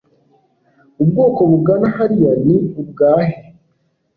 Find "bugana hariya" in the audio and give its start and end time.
1.51-2.31